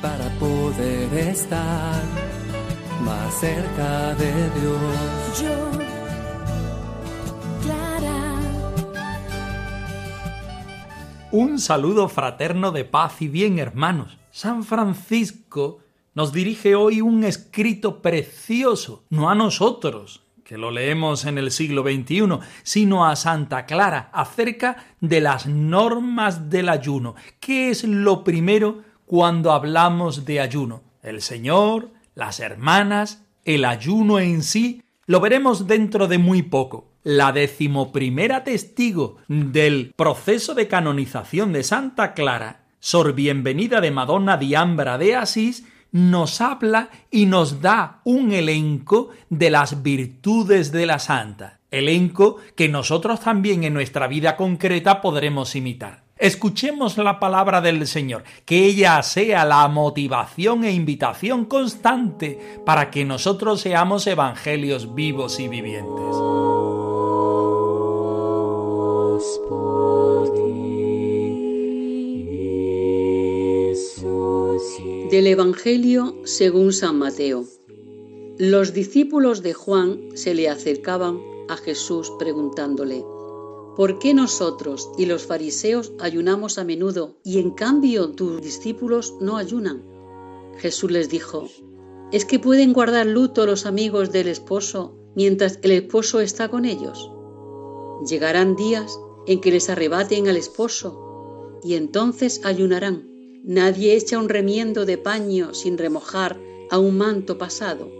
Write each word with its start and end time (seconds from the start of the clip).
Para 0.00 0.28
poder 0.40 1.14
estar 1.14 2.02
más 3.04 3.34
cerca 3.34 4.14
de 4.14 4.32
Dios. 4.50 5.40
Yo, 5.40 5.70
Clara, 7.62 8.40
Un 11.30 11.58
saludo 11.58 12.08
fraterno 12.08 12.72
de 12.72 12.84
paz 12.84 13.22
y 13.22 13.28
bien, 13.28 13.58
hermanos. 13.58 14.18
San 14.32 14.64
Francisco 14.64 15.78
nos 16.14 16.32
dirige 16.32 16.74
hoy 16.74 17.00
un 17.00 17.24
escrito 17.24 18.02
precioso, 18.02 19.04
no 19.10 19.30
a 19.30 19.34
nosotros, 19.34 20.21
que 20.44 20.58
lo 20.58 20.70
leemos 20.70 21.24
en 21.24 21.38
el 21.38 21.50
siglo 21.50 21.82
XXI, 21.82 22.38
sino 22.62 23.06
a 23.06 23.16
Santa 23.16 23.66
Clara, 23.66 24.10
acerca 24.12 24.84
de 25.00 25.20
las 25.20 25.46
normas 25.46 26.50
del 26.50 26.68
ayuno. 26.68 27.14
¿Qué 27.40 27.70
es 27.70 27.84
lo 27.84 28.24
primero 28.24 28.82
cuando 29.06 29.52
hablamos 29.52 30.24
de 30.24 30.40
ayuno? 30.40 30.82
El 31.02 31.22
Señor, 31.22 31.90
las 32.14 32.40
hermanas, 32.40 33.24
el 33.44 33.64
ayuno 33.64 34.18
en 34.18 34.42
sí, 34.42 34.82
lo 35.06 35.20
veremos 35.20 35.66
dentro 35.66 36.06
de 36.06 36.18
muy 36.18 36.42
poco. 36.42 36.92
La 37.02 37.32
decimoprimera 37.32 38.44
testigo 38.44 39.16
del 39.26 39.92
proceso 39.96 40.54
de 40.54 40.68
canonización 40.68 41.52
de 41.52 41.64
Santa 41.64 42.14
Clara, 42.14 42.66
Sor 42.78 43.12
Bienvenida 43.12 43.80
de 43.80 43.90
Madonna 43.90 44.36
Diambra 44.36 44.98
de 44.98 45.16
Asís, 45.16 45.66
nos 45.92 46.40
habla 46.40 46.88
y 47.10 47.26
nos 47.26 47.60
da 47.60 48.00
un 48.04 48.32
elenco 48.32 49.10
de 49.30 49.50
las 49.50 49.82
virtudes 49.82 50.72
de 50.72 50.86
la 50.86 50.98
santa. 50.98 51.60
Elenco 51.70 52.38
que 52.56 52.68
nosotros 52.68 53.20
también 53.20 53.64
en 53.64 53.74
nuestra 53.74 54.06
vida 54.06 54.36
concreta 54.36 55.00
podremos 55.00 55.54
imitar. 55.54 56.02
Escuchemos 56.18 56.98
la 56.98 57.18
palabra 57.18 57.60
del 57.60 57.86
Señor, 57.86 58.22
que 58.44 58.64
ella 58.64 59.02
sea 59.02 59.44
la 59.44 59.66
motivación 59.68 60.64
e 60.64 60.72
invitación 60.72 61.46
constante 61.46 62.60
para 62.64 62.90
que 62.90 63.04
nosotros 63.04 63.60
seamos 63.60 64.06
evangelios 64.06 64.94
vivos 64.94 65.40
y 65.40 65.48
vivientes. 65.48 66.61
Del 75.12 75.26
Evangelio 75.26 76.16
según 76.24 76.72
San 76.72 76.98
Mateo. 76.98 77.44
Los 78.38 78.72
discípulos 78.72 79.42
de 79.42 79.52
Juan 79.52 80.08
se 80.14 80.34
le 80.34 80.48
acercaban 80.48 81.20
a 81.50 81.58
Jesús 81.58 82.10
preguntándole, 82.18 83.04
¿por 83.76 83.98
qué 83.98 84.14
nosotros 84.14 84.90
y 84.96 85.04
los 85.04 85.26
fariseos 85.26 85.92
ayunamos 86.00 86.56
a 86.56 86.64
menudo 86.64 87.18
y 87.24 87.40
en 87.40 87.50
cambio 87.50 88.12
tus 88.12 88.40
discípulos 88.40 89.14
no 89.20 89.36
ayunan? 89.36 89.84
Jesús 90.56 90.90
les 90.90 91.10
dijo, 91.10 91.46
¿es 92.10 92.24
que 92.24 92.38
pueden 92.38 92.72
guardar 92.72 93.04
luto 93.04 93.44
los 93.44 93.66
amigos 93.66 94.12
del 94.12 94.28
esposo 94.28 94.96
mientras 95.14 95.58
el 95.60 95.72
esposo 95.72 96.20
está 96.20 96.48
con 96.48 96.64
ellos? 96.64 97.10
Llegarán 98.08 98.56
días 98.56 98.98
en 99.26 99.42
que 99.42 99.52
les 99.52 99.68
arrebaten 99.68 100.28
al 100.28 100.38
esposo 100.38 101.60
y 101.62 101.74
entonces 101.74 102.40
ayunarán. 102.46 103.11
Nadie 103.44 103.96
echa 103.96 104.18
un 104.20 104.28
remiendo 104.28 104.86
de 104.86 104.98
paño 104.98 105.52
sin 105.52 105.76
remojar 105.76 106.40
a 106.70 106.78
un 106.78 106.96
manto 106.96 107.38
pasado, 107.38 107.90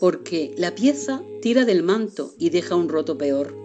porque 0.00 0.52
la 0.58 0.74
pieza 0.74 1.22
tira 1.40 1.64
del 1.64 1.84
manto 1.84 2.34
y 2.38 2.50
deja 2.50 2.74
un 2.74 2.88
roto 2.88 3.16
peor. 3.16 3.56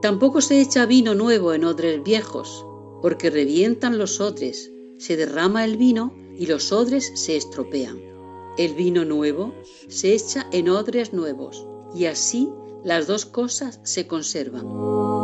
Tampoco 0.00 0.40
se 0.40 0.60
echa 0.60 0.86
vino 0.86 1.14
nuevo 1.14 1.52
en 1.52 1.64
odres 1.64 2.00
viejos, 2.04 2.64
porque 3.02 3.28
revientan 3.28 3.98
los 3.98 4.20
odres, 4.20 4.70
se 4.98 5.16
derrama 5.16 5.64
el 5.64 5.76
vino 5.76 6.14
y 6.38 6.46
los 6.46 6.70
odres 6.70 7.10
se 7.16 7.36
estropean. 7.36 8.00
El 8.56 8.74
vino 8.74 9.04
nuevo 9.04 9.52
se 9.88 10.14
echa 10.14 10.46
en 10.52 10.68
odres 10.68 11.12
nuevos, 11.12 11.66
y 11.92 12.04
así 12.04 12.50
las 12.84 13.08
dos 13.08 13.26
cosas 13.26 13.80
se 13.82 14.06
conservan. 14.06 15.15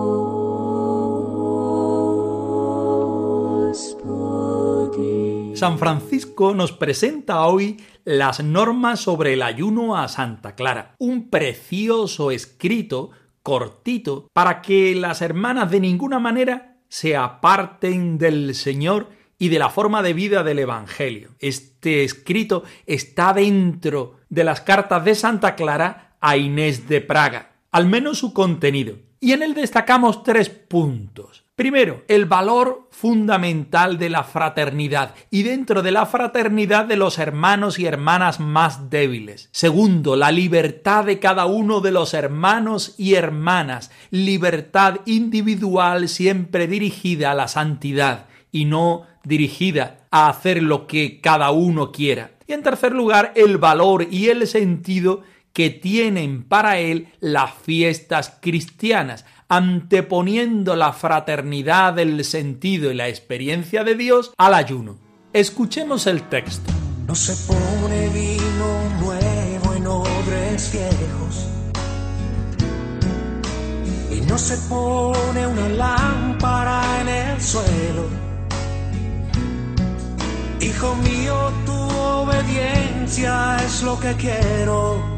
San 5.54 5.78
Francisco 5.78 6.54
nos 6.54 6.72
presenta 6.72 7.46
hoy 7.46 7.80
las 8.04 8.42
normas 8.42 9.00
sobre 9.00 9.34
el 9.34 9.42
ayuno 9.42 9.96
a 9.96 10.08
Santa 10.08 10.54
Clara, 10.54 10.96
un 10.98 11.30
precioso 11.30 12.30
escrito 12.30 13.10
cortito 13.42 14.28
para 14.32 14.60
que 14.60 14.94
las 14.94 15.22
hermanas 15.22 15.70
de 15.70 15.80
ninguna 15.80 16.18
manera 16.18 16.76
se 16.88 17.16
aparten 17.16 18.18
del 18.18 18.54
Señor 18.54 19.08
y 19.38 19.48
de 19.48 19.58
la 19.58 19.70
forma 19.70 20.02
de 20.02 20.14
vida 20.14 20.42
del 20.42 20.58
Evangelio. 20.58 21.30
Este 21.38 22.04
escrito 22.04 22.64
está 22.86 23.32
dentro 23.32 24.16
de 24.28 24.44
las 24.44 24.60
cartas 24.60 25.04
de 25.04 25.14
Santa 25.14 25.54
Clara 25.54 26.16
a 26.20 26.36
Inés 26.36 26.88
de 26.88 27.00
Praga, 27.00 27.52
al 27.70 27.86
menos 27.86 28.18
su 28.18 28.32
contenido. 28.32 28.96
Y 29.20 29.32
en 29.32 29.42
él 29.42 29.54
destacamos 29.54 30.22
tres 30.22 30.48
puntos. 30.48 31.41
Primero, 31.54 32.02
el 32.08 32.24
valor 32.24 32.88
fundamental 32.90 33.98
de 33.98 34.08
la 34.08 34.24
fraternidad 34.24 35.14
y 35.30 35.42
dentro 35.42 35.82
de 35.82 35.90
la 35.90 36.06
fraternidad 36.06 36.86
de 36.86 36.96
los 36.96 37.18
hermanos 37.18 37.78
y 37.78 37.84
hermanas 37.84 38.40
más 38.40 38.88
débiles. 38.88 39.50
Segundo, 39.52 40.16
la 40.16 40.30
libertad 40.30 41.04
de 41.04 41.18
cada 41.18 41.44
uno 41.44 41.80
de 41.80 41.92
los 41.92 42.14
hermanos 42.14 42.94
y 42.96 43.14
hermanas, 43.14 43.90
libertad 44.10 45.00
individual 45.04 46.08
siempre 46.08 46.66
dirigida 46.66 47.32
a 47.32 47.34
la 47.34 47.48
santidad 47.48 48.28
y 48.50 48.64
no 48.64 49.02
dirigida 49.22 50.06
a 50.10 50.30
hacer 50.30 50.62
lo 50.62 50.86
que 50.86 51.20
cada 51.20 51.50
uno 51.50 51.92
quiera. 51.92 52.30
Y 52.46 52.54
en 52.54 52.62
tercer 52.62 52.92
lugar, 52.92 53.32
el 53.36 53.58
valor 53.58 54.08
y 54.10 54.28
el 54.28 54.46
sentido 54.46 55.22
que 55.52 55.68
tienen 55.68 56.44
para 56.44 56.78
él 56.78 57.08
las 57.20 57.52
fiestas 57.54 58.38
cristianas, 58.40 59.26
anteponiendo 59.52 60.76
la 60.76 60.94
fraternidad, 60.94 61.98
el 61.98 62.24
sentido 62.24 62.90
y 62.90 62.94
la 62.94 63.08
experiencia 63.08 63.84
de 63.84 63.94
Dios 63.94 64.32
al 64.38 64.54
ayuno. 64.54 64.96
Escuchemos 65.34 66.06
el 66.06 66.22
texto. 66.22 66.72
No 67.06 67.14
se 67.14 67.34
pone 67.46 68.08
vino 68.08 69.00
nuevo 69.02 69.74
en 69.74 69.86
odres 69.86 70.72
viejos. 70.72 71.48
Y 74.10 74.22
no 74.22 74.38
se 74.38 74.56
pone 74.70 75.46
una 75.46 75.68
lámpara 75.68 77.02
en 77.02 77.08
el 77.08 77.42
suelo. 77.42 78.08
Hijo 80.62 80.94
mío, 80.96 81.52
tu 81.66 81.74
obediencia 81.74 83.58
es 83.62 83.82
lo 83.82 84.00
que 84.00 84.14
quiero. 84.14 85.11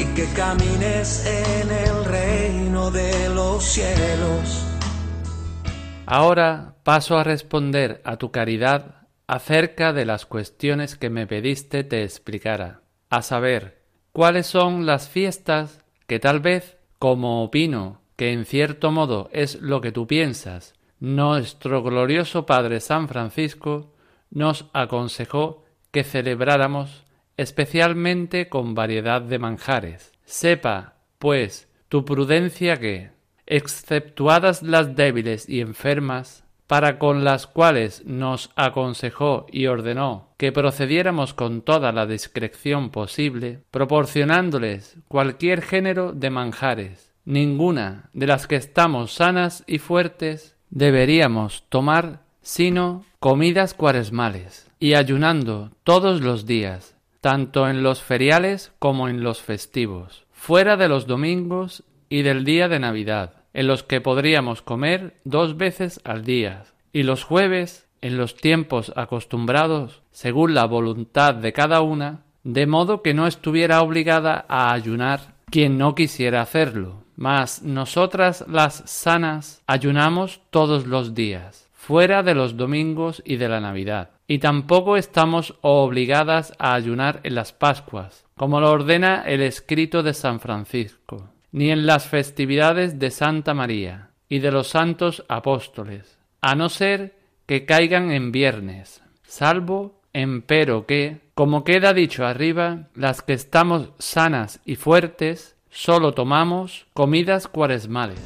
Y 0.00 0.04
que 0.14 0.24
camines 0.34 1.26
en 1.26 1.70
el 1.70 2.04
reino 2.06 2.90
de 2.90 3.28
los 3.34 3.62
cielos. 3.62 4.64
Ahora 6.06 6.76
paso 6.84 7.18
a 7.18 7.24
responder 7.24 8.00
a 8.04 8.16
tu 8.16 8.30
caridad 8.30 9.08
acerca 9.26 9.92
de 9.92 10.06
las 10.06 10.24
cuestiones 10.24 10.96
que 10.96 11.10
me 11.10 11.26
pediste 11.26 11.84
te 11.84 12.02
explicara, 12.02 12.80
a 13.10 13.20
saber, 13.20 13.82
cuáles 14.12 14.46
son 14.46 14.86
las 14.86 15.10
fiestas 15.10 15.84
que 16.06 16.18
tal 16.18 16.40
vez, 16.40 16.78
como 16.98 17.44
opino 17.44 18.00
que 18.16 18.32
en 18.32 18.46
cierto 18.46 18.90
modo 18.90 19.28
es 19.32 19.60
lo 19.60 19.82
que 19.82 19.92
tú 19.92 20.06
piensas, 20.06 20.72
nuestro 20.98 21.82
glorioso 21.82 22.46
Padre 22.46 22.80
San 22.80 23.06
Francisco 23.06 23.92
nos 24.30 24.64
aconsejó 24.72 25.64
que 25.90 26.04
celebráramos 26.04 27.04
especialmente 27.40 28.50
con 28.50 28.74
variedad 28.74 29.22
de 29.22 29.38
manjares. 29.38 30.12
Sepa, 30.26 30.96
pues, 31.18 31.70
tu 31.88 32.04
prudencia 32.04 32.76
que, 32.76 33.12
exceptuadas 33.46 34.62
las 34.62 34.94
débiles 34.94 35.48
y 35.48 35.62
enfermas, 35.62 36.44
para 36.66 36.98
con 36.98 37.24
las 37.24 37.46
cuales 37.46 38.04
nos 38.04 38.50
aconsejó 38.56 39.46
y 39.50 39.68
ordenó 39.68 40.34
que 40.36 40.52
procediéramos 40.52 41.32
con 41.32 41.62
toda 41.62 41.92
la 41.92 42.04
discreción 42.06 42.90
posible, 42.90 43.60
proporcionándoles 43.70 44.98
cualquier 45.08 45.62
género 45.62 46.12
de 46.12 46.28
manjares, 46.28 47.14
ninguna 47.24 48.10
de 48.12 48.26
las 48.26 48.46
que 48.46 48.56
estamos 48.56 49.14
sanas 49.14 49.64
y 49.66 49.78
fuertes 49.78 50.56
deberíamos 50.68 51.64
tomar 51.70 52.20
sino 52.42 53.06
comidas 53.18 53.72
cuaresmales 53.72 54.70
y 54.78 54.92
ayunando 54.92 55.70
todos 55.84 56.20
los 56.20 56.44
días, 56.44 56.99
tanto 57.20 57.68
en 57.68 57.82
los 57.82 58.02
feriales 58.02 58.72
como 58.78 59.08
en 59.08 59.22
los 59.22 59.40
festivos, 59.40 60.26
fuera 60.32 60.76
de 60.76 60.88
los 60.88 61.06
domingos 61.06 61.84
y 62.08 62.22
del 62.22 62.44
día 62.44 62.68
de 62.68 62.78
Navidad, 62.78 63.34
en 63.52 63.66
los 63.66 63.82
que 63.82 64.00
podríamos 64.00 64.62
comer 64.62 65.16
dos 65.24 65.56
veces 65.56 66.00
al 66.04 66.24
día, 66.24 66.64
y 66.92 67.02
los 67.02 67.24
jueves 67.24 67.86
en 68.00 68.16
los 68.16 68.34
tiempos 68.34 68.92
acostumbrados, 68.96 70.02
según 70.10 70.54
la 70.54 70.64
voluntad 70.64 71.34
de 71.34 71.52
cada 71.52 71.82
una, 71.82 72.24
de 72.42 72.66
modo 72.66 73.02
que 73.02 73.14
no 73.14 73.26
estuviera 73.26 73.82
obligada 73.82 74.46
a 74.48 74.72
ayunar 74.72 75.34
quien 75.50 75.78
no 75.78 75.94
quisiera 75.94 76.40
hacerlo. 76.40 77.04
Mas 77.16 77.62
nosotras 77.62 78.46
las 78.48 78.82
sanas 78.86 79.62
ayunamos 79.66 80.40
todos 80.50 80.86
los 80.86 81.14
días, 81.14 81.68
fuera 81.74 82.22
de 82.22 82.34
los 82.34 82.56
domingos 82.56 83.22
y 83.26 83.36
de 83.36 83.48
la 83.48 83.60
Navidad. 83.60 84.10
Y 84.30 84.38
tampoco 84.38 84.96
estamos 84.96 85.56
obligadas 85.60 86.52
a 86.60 86.74
ayunar 86.74 87.18
en 87.24 87.34
las 87.34 87.52
Pascuas, 87.52 88.26
como 88.36 88.60
lo 88.60 88.70
ordena 88.70 89.24
el 89.26 89.42
escrito 89.42 90.04
de 90.04 90.14
San 90.14 90.38
Francisco, 90.38 91.30
ni 91.50 91.72
en 91.72 91.84
las 91.84 92.06
festividades 92.06 93.00
de 93.00 93.10
Santa 93.10 93.54
María 93.54 94.10
y 94.28 94.38
de 94.38 94.52
los 94.52 94.68
santos 94.68 95.24
apóstoles, 95.28 96.20
a 96.42 96.54
no 96.54 96.68
ser 96.68 97.16
que 97.46 97.64
caigan 97.64 98.12
en 98.12 98.30
viernes, 98.30 99.02
salvo 99.24 100.00
empero 100.12 100.86
que, 100.86 101.22
como 101.34 101.64
queda 101.64 101.92
dicho 101.92 102.24
arriba, 102.24 102.86
las 102.94 103.22
que 103.22 103.32
estamos 103.32 103.90
sanas 103.98 104.60
y 104.64 104.76
fuertes, 104.76 105.56
solo 105.70 106.14
tomamos 106.14 106.86
comidas 106.94 107.48
cuaresmales. 107.48 108.20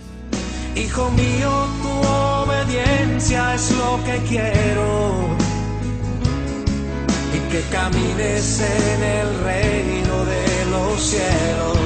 Hijo 0.77 1.11
mío, 1.13 1.67
tu. 1.83 1.95
Que 7.55 7.63
camines 7.71 8.61
en 8.61 9.03
el 9.05 9.45
reino 9.45 10.25
de 10.25 10.71
los 10.73 11.01
cielos. 11.01 11.79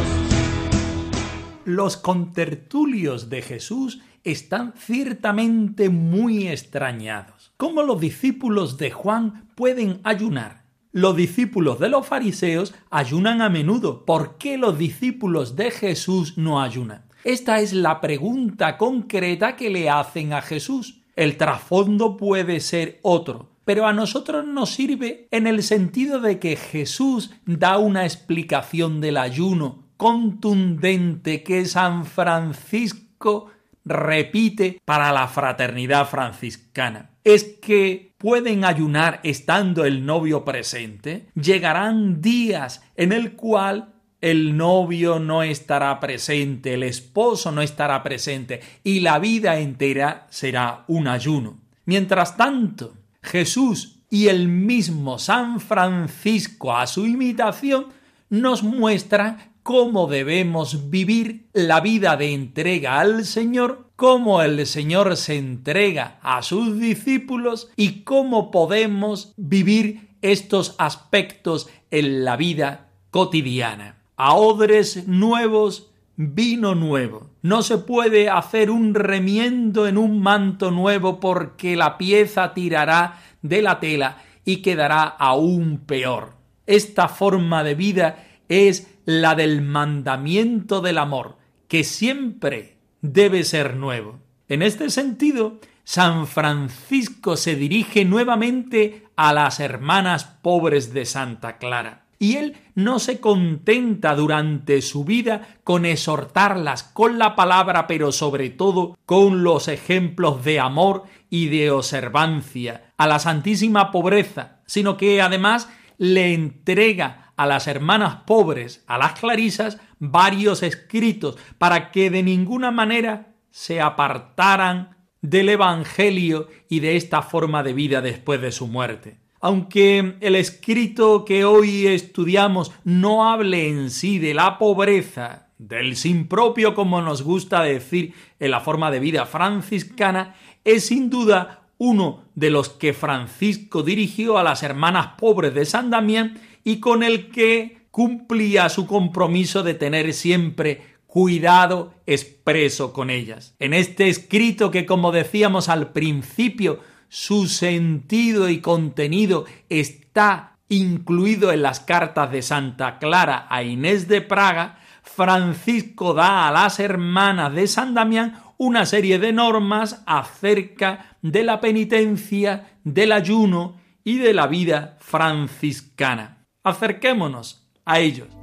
Los 1.67 1.99
contertulios 1.99 3.29
de 3.29 3.43
Jesús 3.43 4.01
están 4.25 4.73
ciertamente 4.79 5.91
muy 5.91 6.49
extrañados. 6.49 7.53
¿Cómo 7.59 7.83
los 7.83 8.01
discípulos 8.01 8.79
de 8.79 8.93
Juan 8.93 9.51
pueden 9.57 10.01
ayunar? 10.05 10.65
Los 10.93 11.15
discípulos 11.15 11.79
de 11.79 11.91
los 11.91 12.07
fariseos 12.07 12.75
ayunan 12.89 13.43
a 13.43 13.51
menudo. 13.51 14.07
¿Por 14.07 14.39
qué 14.39 14.57
los 14.57 14.79
discípulos 14.79 15.55
de 15.55 15.71
Jesús 15.71 16.39
no 16.39 16.63
ayunan? 16.63 17.05
Esta 17.25 17.61
es 17.61 17.75
la 17.75 18.01
pregunta 18.01 18.79
concreta 18.79 19.55
que 19.55 19.69
le 19.69 19.91
hacen 19.91 20.33
a 20.33 20.41
Jesús. 20.41 21.03
El 21.15 21.37
trasfondo 21.37 22.17
puede 22.17 22.61
ser 22.61 23.01
otro, 23.03 23.51
pero 23.69 23.87
a 23.87 23.93
nosotros 23.93 24.47
nos 24.47 24.71
sirve 24.71 25.29
en 25.31 25.47
el 25.47 25.63
sentido 25.63 26.21
de 26.21 26.39
que 26.39 26.57
Jesús 26.57 27.33
da 27.45 27.77
una 27.77 28.05
explicación 28.05 29.03
del 29.03 29.19
ayuno 29.19 29.85
contundente 29.99 31.43
que 31.43 31.67
San 31.67 32.07
Francisco 32.07 33.51
repite 33.85 34.81
para 34.87 35.13
la 35.13 35.29
fraternidad 35.29 36.09
franciscana. 36.09 37.11
Es 37.25 37.59
que 37.61 38.15
pueden 38.17 38.65
ayunar 38.65 39.21
estando 39.23 39.85
el 39.85 40.07
novio 40.07 40.47
presente. 40.47 41.27
Llegarán 41.35 42.23
días 42.23 42.83
en 42.97 43.13
el 43.13 43.33
cual 43.33 43.93
el 44.23 44.57
novio 44.57 45.19
no 45.19 45.43
estará 45.43 46.01
presente, 46.01 46.73
el 46.73 46.85
esposo 46.85 47.53
no 47.53 47.61
estará 47.61 48.03
presente 48.03 48.61
y 48.83 49.01
la 49.01 49.19
vida 49.19 49.59
entera 49.59 50.27
será 50.31 50.85
un 50.89 51.07
ayuno. 51.07 51.59
Mientras 51.85 52.37
tanto, 52.39 52.98
Jesús 53.31 54.01
y 54.11 54.29
el 54.29 54.49
mismo 54.49 55.19
San 55.19 55.61
Francisco 55.61 56.75
a 56.75 56.87
su 56.87 57.07
imitación 57.07 57.87
nos 58.31 58.63
muestra 58.63 59.53
cómo 59.63 60.07
debemos 60.07 60.89
vivir 60.89 61.47
la 61.53 61.81
vida 61.81 62.17
de 62.17 62.33
entrega 62.33 63.01
al 63.01 63.27
Señor, 63.27 63.91
cómo 63.97 64.41
el 64.41 64.67
Señor 64.67 65.17
se 65.19 65.37
entrega 65.37 66.19
a 66.23 66.43
sus 66.43 66.79
discípulos 66.79 67.69
y 67.77 68.01
cómo 68.03 68.51
podemos 68.51 69.35
vivir 69.37 70.09
estos 70.23 70.75
aspectos 70.79 71.69
en 71.91 72.25
la 72.25 72.37
vida 72.37 72.89
cotidiana. 73.11 73.99
A 74.17 74.35
odres 74.35 75.07
nuevos, 75.07 75.88
vino 76.19 76.75
nuevo. 76.75 77.31
No 77.43 77.63
se 77.63 77.79
puede 77.79 78.29
hacer 78.29 78.71
un 78.71 78.93
remiendo 78.93 79.87
en 79.87 79.97
un 79.97 80.21
manto 80.21 80.73
nuevo 80.73 81.21
porque 81.21 81.77
la 81.77 81.97
pieza 81.97 82.55
tirará 82.55 83.21
de 83.41 83.63
la 83.63 83.79
tela 83.79 84.19
y 84.45 84.57
quedará 84.57 85.05
aún 85.05 85.85
peor. 85.87 86.35
Esta 86.67 87.07
forma 87.09 87.63
de 87.63 87.77
vida 87.77 88.27
es 88.49 88.89
la 89.05 89.37
del 89.37 89.63
mandamiento 89.63 90.81
del 90.81 90.99
amor, 90.99 91.37
que 91.69 91.85
siempre 91.85 92.79
debe 93.01 93.45
ser 93.45 93.77
nuevo. 93.77 94.19
En 94.49 94.63
este 94.63 94.91
sentido, 94.91 95.61
San 95.85 96.27
Francisco 96.27 97.37
se 97.37 97.55
dirige 97.55 98.05
nuevamente 98.05 99.05
a 99.15 99.33
las 99.33 99.61
hermanas 99.61 100.25
pobres 100.25 100.93
de 100.93 101.07
Santa 101.07 101.59
Clara. 101.59 102.08
Y 102.19 102.37
él 102.37 102.57
no 102.75 102.99
se 102.99 103.21
contenta 103.21 104.15
durante 104.15 104.83
su 104.83 105.05
vida 105.05 105.59
con 105.63 105.87
exhortarlas 105.87 106.83
con 106.83 107.19
la 107.19 107.37
palabra, 107.37 107.87
pero 107.87 108.11
sobre 108.11 108.51
todo 108.51 108.97
con 109.07 109.45
los 109.45 109.69
ejemplos 109.69 110.45
de 110.45 110.59
amor 110.59 111.05
y 111.31 111.49
de 111.49 111.71
observancia 111.71 112.93
a 112.97 113.07
la 113.07 113.19
santísima 113.19 113.93
pobreza, 113.93 114.61
sino 114.67 114.97
que 114.97 115.23
además 115.23 115.69
le 115.97 116.35
entrega 116.35 117.33
a 117.37 117.47
las 117.47 117.69
hermanas 117.69 118.23
pobres, 118.27 118.85
a 118.89 118.99
las 118.99 119.19
clarisas, 119.19 119.79
varios 120.01 120.63
escritos 120.63 121.37
para 121.59 121.93
que 121.93 122.11
de 122.11 122.23
ninguna 122.23 122.71
manera 122.71 123.35
se 123.51 123.81
apartaran 123.81 124.97
del 125.21 125.49
Evangelio 125.49 126.49
y 126.69 126.81
de 126.81 126.97
esta 126.97 127.23
forma 127.23 127.63
de 127.63 127.73
vida 127.73 128.01
después 128.01 128.41
de 128.41 128.53
su 128.53 128.67
muerte. 128.67 129.19
Aunque 129.41 130.17
el 130.21 130.35
escrito 130.35 131.25
que 131.25 131.45
hoy 131.45 131.87
estudiamos 131.87 132.73
no 132.85 133.31
hable 133.31 133.69
en 133.69 133.91
sí 133.91 134.19
de 134.19 134.35
la 134.35 134.59
pobreza, 134.59 135.49
del 135.59 135.97
sin 135.97 136.29
propio, 136.29 136.75
como 136.75 137.03
nos 137.03 137.23
gusta 137.23 137.63
decir 137.63 138.15
en 138.39 138.51
la 138.51 138.61
forma 138.61 138.91
de 138.91 139.01
vida 139.01 139.27
franciscana, 139.27 140.37
es 140.65 140.87
sin 140.87 141.11
duda 141.11 141.63
uno 141.79 142.25
de 142.35 142.51
los 142.51 142.69
que 142.69 142.93
Francisco 142.93 143.83
dirigió 143.83 144.39
a 144.39 144.43
las 144.43 144.63
hermanas 144.63 145.11
pobres 145.19 145.55
de 145.55 145.65
San 145.65 145.91
Damián 145.91 146.41
y 146.65 146.81
con 146.81 147.03
el 147.03 147.31
que 147.31 147.79
cumplía 147.91 148.69
su 148.69 148.87
compromiso 148.87 149.63
de 149.63 149.75
tener 149.75 150.13
siempre 150.13 150.99
cuidado 151.07 151.95
expreso 152.07 152.93
con 152.93 153.11
ellas. 153.11 153.55
En 153.59 153.75
este 153.75 154.09
escrito 154.09 154.71
que, 154.71 154.87
como 154.87 155.11
decíamos 155.11 155.69
al 155.69 155.93
principio, 155.93 156.81
su 157.09 157.47
sentido 157.49 158.49
y 158.49 158.61
contenido 158.61 159.47
está 159.69 160.59
incluido 160.69 161.53
en 161.53 161.63
las 161.63 161.81
cartas 161.81 162.31
de 162.31 162.43
Santa 162.43 162.99
Clara 162.99 163.47
a 163.49 163.63
Inés 163.63 164.09
de 164.09 164.21
Praga, 164.21 164.79
Francisco 165.03 166.15
da 166.15 166.49
a 166.49 166.53
las 166.53 166.79
hermanas 166.79 167.55
de 167.55 167.67
San 167.67 167.95
Damián 167.95 168.41
una 168.59 168.85
serie 168.85 169.19
de 169.19 169.33
normas 169.33 170.03
acerca 170.07 171.17
de 171.23 171.45
la 171.45 171.61
penitencia, 171.61 172.79
del 172.85 173.13
ayuno 173.13 173.81
y 174.05 174.19
de 174.19 174.35
la 174.35 174.47
vida 174.47 174.97
franciscana. 175.01 176.45
Acerquémonos 176.63 177.69
a 177.85 178.01
ellos. 178.01 178.38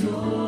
joy. 0.00 0.39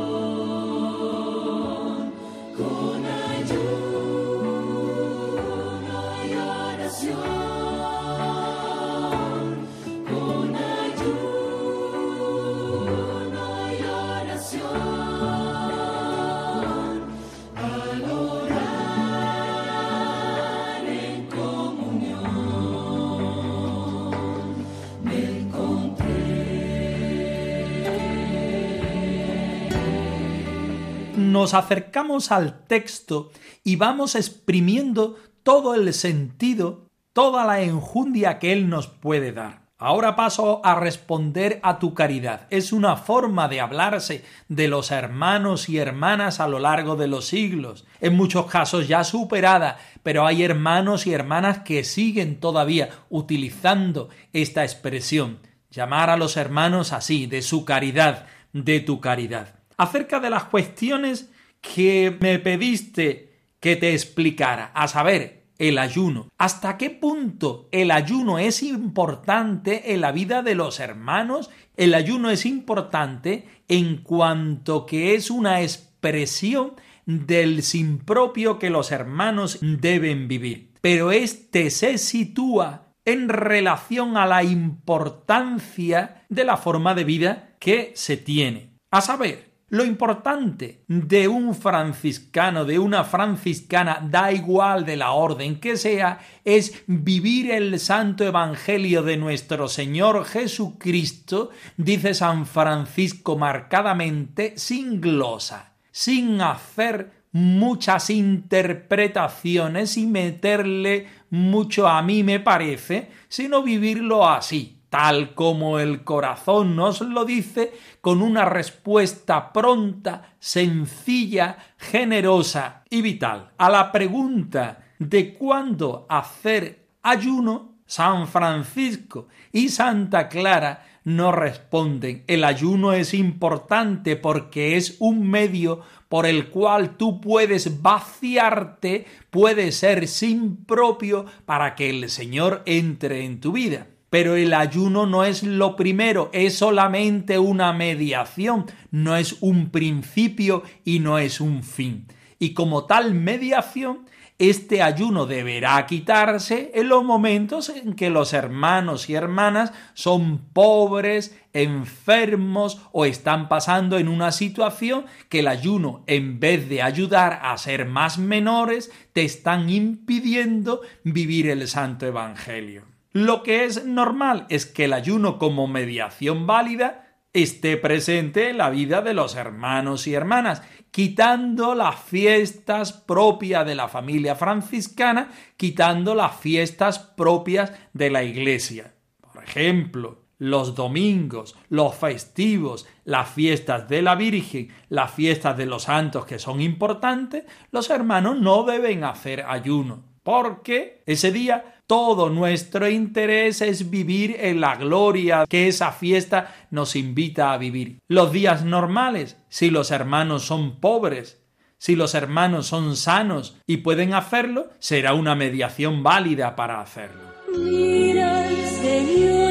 Nos 31.43 31.55
acercamos 31.55 32.31
al 32.31 32.69
texto 32.69 33.33
y 33.65 33.75
vamos 33.75 34.15
exprimiendo 34.15 35.17
todo 35.43 35.75
el 35.75 35.93
sentido, 35.93 36.87
toda 37.13 37.45
la 37.45 37.63
enjundia 37.63 38.39
que 38.39 38.53
Él 38.53 38.69
nos 38.69 38.87
puede 38.87 39.33
dar. 39.33 39.63
Ahora 39.77 40.15
paso 40.15 40.61
a 40.65 40.77
responder 40.77 41.59
a 41.65 41.81
tu 41.81 41.95
caridad. 41.95 42.47
Es 42.51 42.73
una 42.73 42.95
forma 42.95 43.49
de 43.49 43.61
hablarse 43.61 44.25
de 44.47 44.69
los 44.69 44.93
hermanos 44.93 45.69
y 45.69 45.79
hermanas 45.79 46.39
a 46.39 46.47
lo 46.47 46.61
largo 46.61 46.95
de 46.95 47.09
los 47.09 47.27
siglos, 47.27 47.85
en 48.01 48.15
muchos 48.15 48.47
casos 48.47 48.87
ya 48.87 49.03
superada, 49.03 49.79
pero 50.05 50.25
hay 50.25 50.45
hermanos 50.45 51.09
y 51.09 51.13
hermanas 51.13 51.63
que 51.65 51.83
siguen 51.83 52.39
todavía 52.39 52.91
utilizando 53.11 54.11
esta 54.33 54.63
expresión. 54.63 55.41
Llamar 55.73 56.09
a 56.09 56.17
los 56.17 56.37
hermanos 56.37 56.93
así, 56.93 57.27
de 57.27 57.43
su 57.43 57.65
caridad, 57.65 58.27
de 58.53 58.79
tu 58.79 59.01
caridad. 59.01 59.57
Acerca 59.77 60.21
de 60.21 60.31
las 60.31 60.45
cuestiones 60.45 61.32
que 61.63 62.15
me 62.21 62.39
pediste 62.39 63.33
que 63.61 63.77
te 63.77 63.93
explicara, 63.93 64.73
a 64.75 64.89
saber, 64.89 65.45
el 65.59 65.79
ayuno. 65.79 66.29
¿Hasta 66.39 66.77
qué 66.77 66.91
punto 66.91 67.69
el 67.71 67.93
ayuno 67.93 68.39
es 68.41 68.63
importante 68.65 69.95
en 69.95 70.01
la 70.01 70.11
vida 70.11 70.43
de 70.43 70.57
los 70.57 70.81
hermanos? 70.81 71.51
El 71.77 71.95
ayuno 71.95 72.31
es 72.31 72.45
importante 72.45 73.47
en 73.69 73.99
cuanto 73.99 74.85
que 74.85 75.15
es 75.15 75.31
una 75.31 75.63
expresión 75.63 76.73
del 77.07 77.63
sin 77.63 77.99
propio 77.99 78.59
que 78.59 78.71
los 78.71 78.91
hermanos 78.91 79.59
deben 79.61 80.27
vivir. 80.27 80.73
Pero 80.81 81.13
este 81.13 81.71
se 81.71 81.97
sitúa 81.97 82.89
en 83.05 83.29
relación 83.29 84.17
a 84.17 84.27
la 84.27 84.43
importancia 84.43 86.25
de 86.29 86.45
la 86.45 86.57
forma 86.57 86.95
de 86.95 87.05
vida 87.05 87.57
que 87.61 87.93
se 87.95 88.17
tiene. 88.17 88.73
A 88.91 89.01
saber, 89.01 89.52
lo 89.73 89.87
importante 89.87 90.85
de 90.87 91.29
un 91.29 91.55
franciscano, 91.55 92.67
de 92.67 92.79
una 92.79 93.05
franciscana, 93.05 94.07
da 94.07 94.31
igual 94.31 94.85
de 94.85 94.99
la 94.99 95.13
orden 95.13 95.61
que 95.61 95.79
sea, 95.79 96.19
es 96.45 96.85
vivir 96.87 97.51
el 97.51 97.81
santo 97.81 98.23
evangelio 98.23 99.03
de 99.03 99.17
nuestro 99.17 99.69
Señor 99.69 100.27
Jesucristo, 100.27 101.49
dice 101.79 102.13
San 102.13 102.45
Francisco 102.45 103.39
marcadamente, 103.39 104.53
sin 104.59 105.01
glosa, 105.01 105.73
sin 105.91 106.43
hacer 106.43 107.11
muchas 107.33 108.11
interpretaciones 108.11 109.97
y 109.97 110.07
meterle 110.07 111.07
mucho 111.31 111.89
a 111.89 112.03
mí 112.03 112.23
me 112.23 112.41
parece, 112.41 113.09
sino 113.27 113.63
vivirlo 113.63 114.29
así, 114.29 114.82
tal 114.93 115.33
como 115.33 115.79
el 115.79 116.05
corazón 116.05 116.77
nos 116.77 117.01
lo 117.01 117.25
dice, 117.25 117.73
con 118.03 118.21
una 118.21 118.45
respuesta 118.45 119.51
pronta, 119.51 120.35
sencilla, 120.39 121.57
generosa 121.79 122.83
y 122.91 123.01
vital. 123.01 123.53
A 123.57 123.71
la 123.71 123.91
pregunta 123.91 124.85
de 124.99 125.33
cuándo 125.33 126.05
hacer 126.11 126.89
ayuno, 127.01 127.77
San 127.87 128.29
Francisco 128.29 129.29
y 129.51 129.71
Santa 129.71 130.29
Clara 130.29 130.85
no 131.05 131.33
responden. 131.33 132.25
El 132.27 132.45
ayuno 132.45 132.93
es 132.93 133.15
importante 133.15 134.17
porque 134.17 134.77
es 134.77 134.97
un 134.99 135.27
medio 135.27 135.81
por 136.11 136.27
el 136.27 136.51
cual 136.51 136.99
tú 136.99 137.19
puedes 137.19 137.81
vaciarte, 137.81 139.07
puede 139.31 139.73
ser 139.73 140.07
sin 140.07 140.67
propio 140.67 141.25
para 141.47 141.77
que 141.77 141.89
el 141.89 142.11
Señor 142.11 142.61
entre 142.67 143.25
en 143.25 143.41
tu 143.41 143.53
vida. 143.53 143.87
Pero 144.13 144.37
el 144.37 144.53
ayuno 144.53 145.07
no 145.07 145.25
es 145.25 145.43
lo 145.43 145.75
primero, 145.75 146.29
es 146.35 146.59
solamente 146.59 147.39
una 147.39 147.73
mediación, 147.73 148.67
no 148.91 149.17
es 149.17 149.39
un 149.41 149.71
principio 149.71 150.65
y 150.85 150.99
no 150.99 151.17
es 151.17 151.41
un 151.41 151.63
fin. 151.63 152.07
Y 152.39 152.53
como 152.53 152.85
tal 152.85 153.15
mediación, 153.15 154.01
este 154.37 154.83
ayuno 154.83 155.25
deberá 155.25 155.87
quitarse 155.87 156.73
en 156.75 156.91
los 156.91 157.03
momentos 157.03 157.71
en 157.71 157.95
que 157.95 158.11
los 158.11 158.35
hermanos 158.35 159.09
y 159.09 159.15
hermanas 159.15 159.73
son 159.95 160.45
pobres, 160.53 161.35
enfermos 161.55 162.83
o 162.93 163.07
están 163.07 163.49
pasando 163.49 163.97
en 163.97 164.09
una 164.09 164.31
situación 164.31 165.07
que 165.31 165.39
el 165.39 165.49
ayuno, 165.49 166.05
en 166.07 166.39
vez 166.39 166.69
de 166.69 166.83
ayudar 166.83 167.41
a 167.43 167.57
ser 167.57 167.87
más 167.87 168.19
menores, 168.19 168.93
te 169.15 169.25
están 169.25 169.71
impidiendo 169.71 170.83
vivir 171.03 171.49
el 171.49 171.67
Santo 171.67 172.05
Evangelio. 172.05 172.92
Lo 173.13 173.43
que 173.43 173.65
es 173.65 173.85
normal 173.85 174.47
es 174.49 174.65
que 174.65 174.85
el 174.85 174.95
ayuno 174.95 175.39
como 175.39 175.67
mediación 175.67 176.47
válida 176.47 177.19
esté 177.33 177.77
presente 177.77 178.51
en 178.51 178.59
la 178.59 178.71
vida 178.71 179.03
de 179.03 179.15
los 179.15 179.37
hermanos 179.37 180.07
y 180.07 180.15
hermanas, 180.15 180.63
quitando 180.91 181.75
las 181.75 182.01
fiestas 182.01 182.93
propias 182.93 183.67
de 183.67 183.75
la 183.75 183.89
familia 183.89 184.35
franciscana, 184.35 185.31
quitando 185.57 186.15
las 186.15 186.37
fiestas 186.37 186.99
propias 186.99 187.73
de 187.93 188.11
la 188.11 188.23
iglesia. 188.23 188.95
Por 189.21 189.43
ejemplo, 189.45 190.23
los 190.39 190.75
domingos, 190.75 191.55
los 191.69 191.95
festivos, 191.95 192.87
las 193.05 193.31
fiestas 193.31 193.89
de 193.89 194.03
la 194.03 194.15
Virgen, 194.15 194.69
las 194.89 195.13
fiestas 195.13 195.57
de 195.57 195.67
los 195.67 195.85
santos 195.85 196.27
que 196.27 196.39
son 196.39 196.61
importantes, 196.61 197.45
los 197.71 197.89
hermanos 197.91 198.41
no 198.41 198.65
deben 198.65 199.05
hacer 199.05 199.45
ayuno, 199.47 200.03
porque 200.23 201.03
ese 201.07 201.31
día 201.31 201.82
todo 201.93 202.31
nuestro 202.31 202.89
interés 202.89 203.61
es 203.61 203.91
vivir 203.91 204.35
en 204.41 204.63
la 204.63 204.77
gloria 204.77 205.45
que 205.47 205.69
esa 205.69 205.93
fiesta 205.93 206.55
nos 206.71 206.97
invita 206.97 207.53
a 207.53 207.59
vivir. 207.59 207.99
Los 208.09 208.33
días 208.33 208.65
normales, 208.65 209.37
si 209.51 209.69
los 209.69 209.91
hermanos 209.91 210.43
son 210.43 210.81
pobres, 210.81 211.43
si 211.77 211.95
los 211.95 212.15
hermanos 212.15 212.67
son 212.67 212.97
sanos 212.97 213.59
y 213.67 213.77
pueden 213.77 214.15
hacerlo, 214.15 214.71
será 214.79 215.13
una 215.13 215.35
mediación 215.35 216.03
válida 216.03 216.57
para 216.57 216.81
hacerlo. 216.81 217.21
Mira 217.59 218.49
Señor 218.81 219.42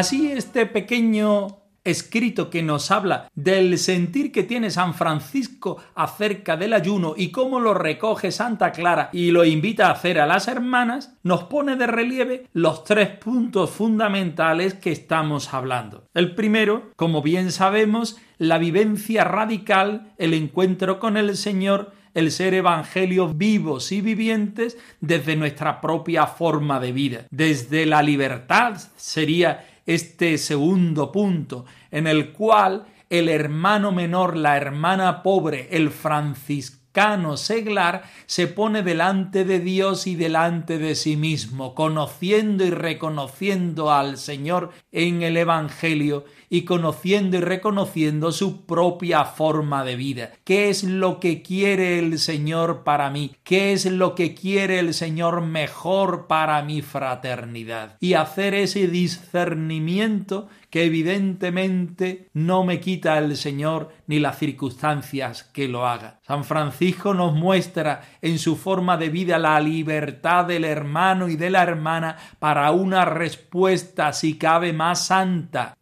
Así 0.00 0.32
este 0.32 0.64
pequeño 0.64 1.58
escrito 1.84 2.48
que 2.48 2.62
nos 2.62 2.90
habla 2.90 3.28
del 3.34 3.76
sentir 3.76 4.32
que 4.32 4.44
tiene 4.44 4.70
San 4.70 4.94
Francisco 4.94 5.76
acerca 5.94 6.56
del 6.56 6.72
ayuno 6.72 7.12
y 7.18 7.30
cómo 7.30 7.60
lo 7.60 7.74
recoge 7.74 8.32
Santa 8.32 8.72
Clara 8.72 9.10
y 9.12 9.30
lo 9.30 9.44
invita 9.44 9.88
a 9.88 9.92
hacer 9.92 10.18
a 10.18 10.24
las 10.24 10.48
hermanas, 10.48 11.18
nos 11.22 11.44
pone 11.44 11.76
de 11.76 11.86
relieve 11.86 12.46
los 12.54 12.82
tres 12.84 13.10
puntos 13.10 13.72
fundamentales 13.72 14.72
que 14.72 14.90
estamos 14.90 15.52
hablando. 15.52 16.06
El 16.14 16.34
primero, 16.34 16.92
como 16.96 17.20
bien 17.20 17.52
sabemos, 17.52 18.16
la 18.38 18.56
vivencia 18.56 19.24
radical, 19.24 20.14
el 20.16 20.32
encuentro 20.32 20.98
con 20.98 21.18
el 21.18 21.36
Señor, 21.36 21.92
el 22.14 22.32
ser 22.32 22.54
evangelios 22.54 23.36
vivos 23.36 23.92
y 23.92 24.00
vivientes 24.00 24.78
desde 25.02 25.36
nuestra 25.36 25.82
propia 25.82 26.26
forma 26.26 26.80
de 26.80 26.92
vida. 26.92 27.26
Desde 27.30 27.84
la 27.84 28.02
libertad 28.02 28.78
sería 28.96 29.66
este 29.94 30.38
segundo 30.38 31.10
punto, 31.10 31.64
en 31.90 32.06
el 32.06 32.32
cual 32.32 32.86
el 33.08 33.28
hermano 33.28 33.90
menor, 33.90 34.36
la 34.36 34.56
hermana 34.56 35.24
pobre, 35.24 35.68
el 35.72 35.90
franciscano 35.90 37.36
seglar, 37.36 38.04
se 38.26 38.46
pone 38.46 38.84
delante 38.84 39.44
de 39.44 39.58
Dios 39.58 40.06
y 40.06 40.14
delante 40.14 40.78
de 40.78 40.94
sí 40.94 41.16
mismo, 41.16 41.74
conociendo 41.74 42.64
y 42.64 42.70
reconociendo 42.70 43.92
al 43.92 44.16
Señor 44.16 44.70
en 44.92 45.22
el 45.22 45.36
Evangelio 45.36 46.24
y 46.50 46.62
conociendo 46.62 47.38
y 47.38 47.40
reconociendo 47.40 48.32
su 48.32 48.66
propia 48.66 49.24
forma 49.24 49.84
de 49.84 49.96
vida. 49.96 50.32
¿Qué 50.44 50.68
es 50.68 50.82
lo 50.82 51.20
que 51.20 51.42
quiere 51.42 52.00
el 52.00 52.18
Señor 52.18 52.82
para 52.82 53.08
mí? 53.08 53.36
¿Qué 53.44 53.72
es 53.72 53.86
lo 53.86 54.16
que 54.16 54.34
quiere 54.34 54.80
el 54.80 54.92
Señor 54.92 55.40
mejor 55.42 56.26
para 56.26 56.60
mi 56.62 56.82
fraternidad? 56.82 57.96
Y 58.00 58.14
hacer 58.14 58.54
ese 58.54 58.88
discernimiento 58.88 60.48
que 60.70 60.84
evidentemente 60.84 62.28
no 62.32 62.64
me 62.64 62.80
quita 62.80 63.18
el 63.18 63.36
Señor 63.36 63.90
ni 64.06 64.20
las 64.20 64.38
circunstancias 64.38 65.42
que 65.44 65.68
lo 65.68 65.86
haga. 65.86 66.20
San 66.22 66.44
Francisco 66.44 67.12
nos 67.12 67.34
muestra 67.34 68.02
en 68.22 68.38
su 68.38 68.56
forma 68.56 68.96
de 68.96 69.08
vida 69.08 69.38
la 69.38 69.60
libertad 69.60 70.44
del 70.44 70.64
hermano 70.64 71.28
y 71.28 71.36
de 71.36 71.50
la 71.50 71.62
hermana 71.62 72.16
para 72.38 72.70
una 72.70 73.04
respuesta, 73.04 74.12
si 74.12 74.38
cabe, 74.38 74.72
más 74.72 75.06
santa, 75.06 75.76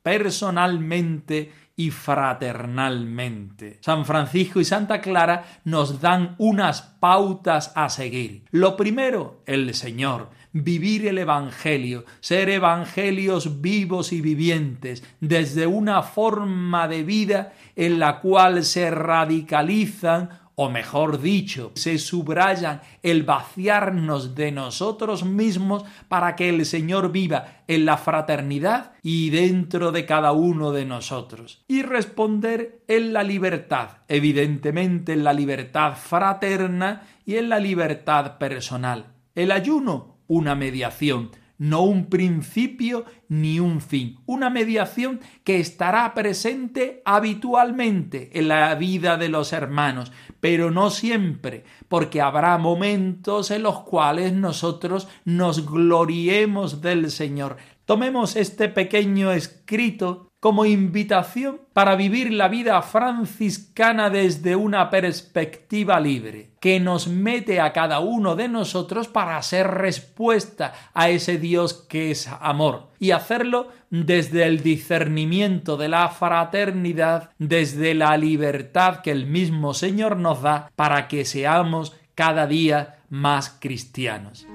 y 1.77 1.91
fraternalmente. 1.93 3.79
San 3.81 4.05
Francisco 4.05 4.61
y 4.61 4.65
Santa 4.65 5.01
Clara 5.01 5.45
nos 5.65 6.01
dan 6.01 6.35
unas 6.39 6.83
pautas 6.83 7.73
a 7.77 7.89
seguir. 7.89 8.43
Lo 8.51 8.77
primero, 8.77 9.43
el 9.47 9.73
Señor 9.75 10.31
vivir 10.53 11.07
el 11.07 11.19
Evangelio, 11.19 12.05
ser 12.21 12.49
evangelios 12.49 13.61
vivos 13.61 14.13
y 14.13 14.21
vivientes, 14.21 15.05
desde 15.21 15.67
una 15.67 16.03
forma 16.03 16.89
de 16.89 17.03
vida 17.03 17.53
en 17.77 17.99
la 17.99 18.21
cual 18.21 18.65
se 18.65 18.91
radicalizan 18.91 20.31
o 20.61 20.69
mejor 20.69 21.21
dicho, 21.21 21.71
se 21.77 21.99
subrayan 21.99 22.81
el 23.05 23.23
vaciarnos 23.23 24.35
de 24.35 24.51
nosotros 24.51 25.25
mismos 25.25 25.85
para 26.09 26.35
que 26.35 26.49
el 26.49 26.67
Señor 26.67 27.13
viva 27.13 27.63
en 27.69 27.85
la 27.85 27.97
fraternidad 27.97 28.91
y 29.05 29.31
dentro 29.31 29.93
de 29.93 30.05
cada 30.05 30.33
uno 30.33 30.73
de 30.73 30.85
nosotros. 30.85 31.63
Y 31.69 31.83
responder 31.83 32.83
en 32.89 33.13
la 33.13 33.23
libertad, 33.23 33.99
evidentemente 34.09 35.13
en 35.13 35.23
la 35.23 35.33
libertad 35.33 35.95
fraterna 35.97 37.03
y 37.25 37.37
en 37.37 37.51
la 37.51 37.61
libertad 37.61 38.37
personal. 38.39 39.13
El 39.37 39.53
ayuno 39.53 40.19
una 40.27 40.55
mediación, 40.55 41.31
no 41.59 41.83
un 41.83 42.07
principio 42.07 43.05
ni 43.29 43.59
un 43.59 43.81
fin, 43.81 44.19
una 44.27 44.49
mediación 44.49 45.21
que 45.43 45.59
estará 45.59 46.15
presente 46.15 47.03
habitualmente 47.05 48.31
en 48.39 48.49
la 48.49 48.75
vida 48.77 49.17
de 49.17 49.29
los 49.29 49.53
hermanos, 49.53 50.13
pero 50.41 50.71
no 50.71 50.91
siempre, 50.91 51.65
porque 51.89 52.21
habrá 52.21 52.59
momentos 52.59 53.51
en 53.51 53.63
los 53.63 53.81
cuales 53.81 54.33
nosotros 54.33 55.09
nos 55.25 55.71
gloriemos 55.71 56.81
del 56.81 57.11
Señor. 57.11 57.57
Tomemos 57.85 58.37
este 58.37 58.69
pequeño 58.69 59.33
escrito 59.33 60.28
como 60.41 60.65
invitación 60.65 61.61
para 61.73 61.97
vivir 61.97 62.33
la 62.33 62.49
vida 62.49 62.81
franciscana 62.83 64.09
desde 64.09 64.55
una 64.55 64.89
perspectiva 64.89 65.99
libre, 65.99 66.51
que 66.61 66.79
nos 66.79 67.09
mete 67.09 67.61
a 67.61 67.73
cada 67.73 67.99
uno 67.99 68.37
de 68.37 68.49
nosotros 68.49 69.09
para 69.09 69.37
hacer 69.37 69.67
respuesta 69.67 70.73
a 70.95 71.09
ese 71.09 71.39
Dios 71.39 71.75
que 71.75 72.13
es 72.13 72.29
amor 72.41 72.89
y 73.01 73.11
hacerlo 73.11 73.69
desde 73.91 74.45
el 74.45 74.63
discernimiento 74.63 75.77
de 75.77 75.89
la 75.89 76.09
fraternidad, 76.09 77.31
desde 77.39 77.95
la 77.95 78.17
libertad 78.17 79.01
que 79.01 79.11
el 79.11 79.27
mismo 79.27 79.75
Señor 79.75 80.17
nos 80.17 80.43
da 80.43 80.71
para 80.77 81.09
que 81.09 81.25
seamos 81.25 81.97
cada 82.15 82.47
día 82.47 82.99
más 83.11 83.57
cristianos. 83.59 84.47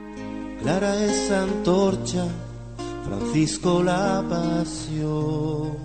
Clara 0.62 0.96
esa 1.04 1.44
antorcha 1.44 2.26
Francisco 3.06 3.84
la 3.84 4.24
pasión, 4.30 5.78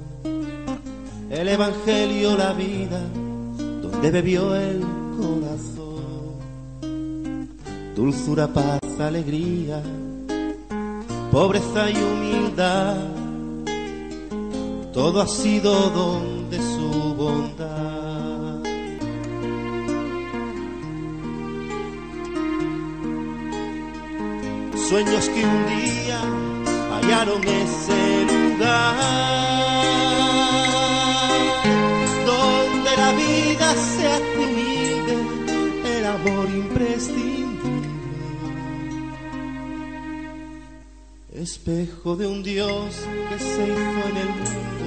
el 1.30 1.48
Evangelio 1.48 2.36
la 2.36 2.52
vida, 2.52 3.00
donde 3.82 4.10
bebió 4.10 4.54
el 4.54 4.80
corazón, 5.16 6.38
dulzura, 7.94 8.46
paz, 8.48 8.80
alegría, 9.00 9.82
pobreza 11.32 11.90
y 11.90 11.96
humildad, 11.96 12.96
todo 14.92 15.20
ha 15.20 15.26
sido 15.26 15.90
don 15.90 16.50
de 16.50 16.58
su 16.58 17.14
bondad. 17.14 17.78
Sueños 24.88 25.28
que 25.28 25.44
un 25.44 25.66
día 25.66 26.37
hallaron 27.08 27.42
ese 27.44 28.26
lugar. 28.26 28.96
Donde 32.26 32.90
la 32.96 33.12
vida 33.12 33.74
se 33.74 34.06
admite, 34.06 35.16
el 35.98 36.06
amor 36.06 36.48
imprescindible, 36.50 37.88
espejo 41.34 42.16
de 42.16 42.26
un 42.26 42.42
Dios 42.42 43.06
que 43.28 43.38
se 43.38 43.64
hizo 43.64 44.08
en 44.10 44.16
el 44.24 44.30
mundo, 44.40 44.86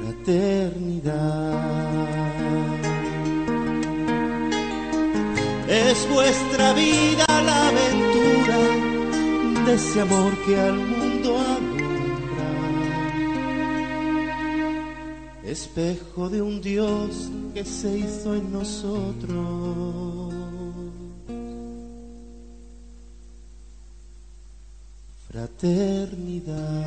fraternidad. 0.00 1.54
Es 5.68 6.08
vuestra 6.08 6.72
vida 6.74 7.24
la 7.28 7.68
aventura 7.68 8.13
de 9.66 9.74
ese 9.74 10.00
amor 10.00 10.36
que 10.44 10.60
al 10.60 10.76
mundo 10.76 11.38
alumbra, 11.38 12.50
espejo 15.44 16.28
de 16.28 16.42
un 16.42 16.60
Dios 16.60 17.30
que 17.54 17.64
se 17.64 17.98
hizo 17.98 18.34
en 18.34 18.52
nosotros. 18.52 20.34
Fraternidad. 25.28 26.83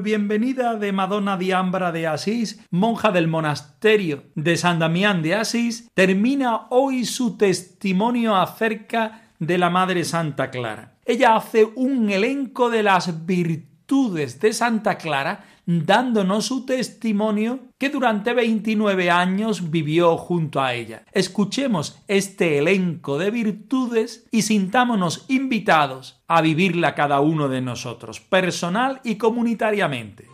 Bienvenida 0.00 0.76
de 0.76 0.92
Madonna 0.92 1.36
Diambra 1.36 1.92
de 1.92 2.06
Asís, 2.06 2.64
monja 2.70 3.10
del 3.10 3.28
monasterio 3.28 4.24
de 4.34 4.56
San 4.56 4.78
Damián 4.78 5.22
de 5.22 5.34
Asís, 5.34 5.90
termina 5.94 6.66
hoy 6.70 7.04
su 7.04 7.36
testimonio 7.36 8.36
acerca 8.36 9.30
de 9.38 9.58
la 9.58 9.70
Madre 9.70 10.04
Santa 10.04 10.50
Clara. 10.50 10.94
Ella 11.04 11.36
hace 11.36 11.68
un 11.76 12.10
elenco 12.10 12.70
de 12.70 12.82
las 12.82 13.26
virtudes 13.26 14.40
de 14.40 14.52
Santa 14.52 14.96
Clara 14.96 15.44
dándonos 15.66 16.46
su 16.46 16.66
testimonio 16.66 17.60
que 17.78 17.90
durante 17.90 18.32
29 18.34 19.10
años 19.10 19.70
vivió 19.70 20.16
junto 20.16 20.60
a 20.60 20.74
ella. 20.74 21.04
Escuchemos 21.12 21.98
este 22.08 22.58
elenco 22.58 23.18
de 23.18 23.30
virtudes 23.30 24.26
y 24.30 24.42
sintámonos 24.42 25.24
invitados 25.28 26.22
a 26.28 26.40
vivirla 26.40 26.94
cada 26.94 27.20
uno 27.20 27.48
de 27.48 27.60
nosotros, 27.60 28.20
personal 28.20 29.00
y 29.04 29.16
comunitariamente. 29.16 30.33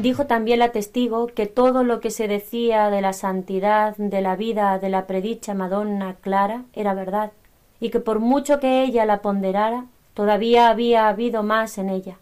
Dijo 0.00 0.26
también 0.26 0.60
la 0.60 0.72
testigo 0.72 1.26
que 1.26 1.44
todo 1.44 1.84
lo 1.84 2.00
que 2.00 2.10
se 2.10 2.26
decía 2.26 2.88
de 2.88 3.02
la 3.02 3.12
santidad 3.12 3.94
de 3.98 4.22
la 4.22 4.34
vida 4.34 4.78
de 4.78 4.88
la 4.88 5.06
predicha 5.06 5.52
Madonna 5.52 6.16
Clara 6.22 6.64
era 6.72 6.94
verdad, 6.94 7.32
y 7.80 7.90
que 7.90 8.00
por 8.00 8.18
mucho 8.18 8.60
que 8.60 8.82
ella 8.82 9.04
la 9.04 9.20
ponderara, 9.20 9.84
todavía 10.14 10.70
había 10.70 11.08
habido 11.08 11.42
más 11.42 11.76
en 11.76 11.90
ella, 11.90 12.16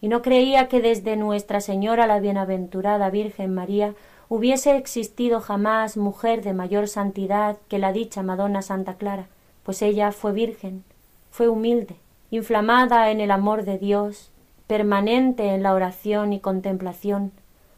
y 0.00 0.08
no 0.08 0.22
creía 0.22 0.66
que 0.66 0.80
desde 0.80 1.16
Nuestra 1.16 1.60
Señora 1.60 2.08
la 2.08 2.18
Bienaventurada 2.18 3.10
Virgen 3.10 3.54
María 3.54 3.94
hubiese 4.28 4.76
existido 4.76 5.40
jamás 5.40 5.96
mujer 5.96 6.42
de 6.42 6.52
mayor 6.52 6.88
santidad 6.88 7.58
que 7.68 7.78
la 7.78 7.92
dicha 7.92 8.24
Madonna 8.24 8.60
Santa 8.60 8.94
Clara, 8.94 9.28
pues 9.62 9.82
ella 9.82 10.10
fue 10.10 10.32
virgen, 10.32 10.82
fue 11.30 11.48
humilde, 11.48 11.94
inflamada 12.32 13.12
en 13.12 13.20
el 13.20 13.30
amor 13.30 13.64
de 13.64 13.78
Dios 13.78 14.29
permanente 14.70 15.48
en 15.48 15.64
la 15.64 15.74
oración 15.74 16.32
y 16.32 16.38
contemplación, 16.38 17.32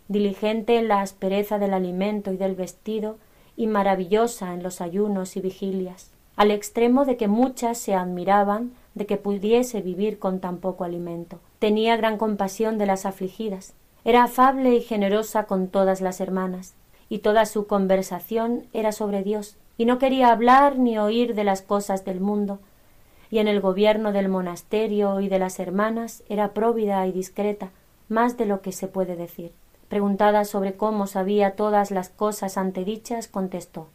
diligente 0.09 0.77
en 0.77 0.89
la 0.89 1.01
aspereza 1.01 1.59
del 1.59 1.73
alimento 1.73 2.35
y 2.35 2.37
del 2.37 2.55
vestido, 2.55 3.17
y 3.57 3.67
maravillosa 3.67 4.53
en 4.53 4.63
los 4.63 4.83
ayunos 4.83 5.39
y 5.39 5.41
vigilias, 5.41 6.11
al 6.37 6.51
extremo 6.51 7.07
de 7.07 7.17
que 7.17 7.29
muchas 7.29 7.79
se 7.79 7.95
admiraban 7.95 8.73
de 8.95 9.07
que 9.07 9.17
pudiese 9.17 9.81
vivir 9.81 10.19
con 10.19 10.39
tan 10.39 10.59
poco 10.59 10.85
alimento. 10.85 11.39
Tenía 11.61 11.97
gran 11.97 12.19
compasión 12.19 12.77
de 12.77 12.85
las 12.85 13.07
afligidas, 13.07 13.73
era 14.05 14.25
afable 14.25 14.75
y 14.75 14.83
generosa 14.83 15.45
con 15.45 15.69
todas 15.69 16.03
las 16.03 16.21
hermanas, 16.21 16.75
y 17.09 17.21
toda 17.21 17.47
su 17.47 17.67
conversación 17.67 18.67
era 18.75 18.93
sobre 18.93 19.23
Dios, 19.23 19.57
y 19.79 19.87
no 19.87 19.99
quería 19.99 20.31
hablar 20.31 20.79
ni 20.79 20.99
oír 20.99 21.35
de 21.35 21.45
las 21.45 21.63
cosas 21.63 22.05
del 22.05 22.21
mundo, 22.21 22.61
y 23.33 23.39
en 23.41 23.49
el 23.49 23.61
gobierno 23.61 24.13
del 24.13 24.29
monasterio 24.29 25.19
y 25.21 25.29
de 25.29 25.41
las 25.41 25.59
hermanas 25.59 26.23
era 26.29 26.53
próvida 26.53 27.05
y 27.09 27.13
discreta, 27.13 27.71
más 28.09 28.37
de 28.37 28.47
lo 28.47 28.61
que 28.61 28.71
se 28.71 28.87
puede 28.87 29.17
decir. 29.17 29.51
Preguntada 29.89 30.45
sobre 30.45 30.75
cómo 30.75 31.09
sabía 31.09 31.57
todas 31.57 31.91
las 31.91 32.11
cosas 32.11 32.57
antedichas, 32.57 33.27
contestó 33.27 33.89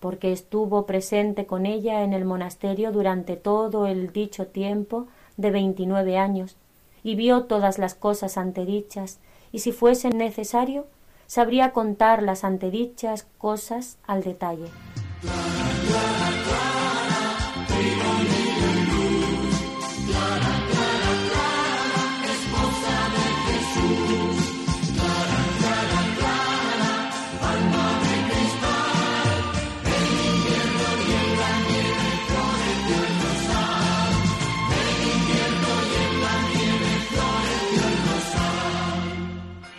porque 0.00 0.32
estuvo 0.32 0.86
presente 0.86 1.46
con 1.46 1.66
ella 1.66 2.02
en 2.02 2.14
el 2.14 2.24
monasterio 2.24 2.90
durante 2.90 3.36
todo 3.36 3.86
el 3.86 4.12
dicho 4.12 4.46
tiempo 4.46 5.06
de 5.36 5.50
veintinueve 5.50 6.16
años, 6.18 6.56
y 7.02 7.14
vio 7.14 7.44
todas 7.44 7.78
las 7.78 7.94
cosas 7.94 8.36
antedichas, 8.36 9.18
y 9.52 9.60
si 9.60 9.72
fuese 9.72 10.10
necesario, 10.10 10.86
sabría 11.26 11.72
contar 11.72 12.22
las 12.22 12.44
antedichas 12.44 13.26
cosas 13.38 13.98
al 14.06 14.22
detalle. 14.22 14.66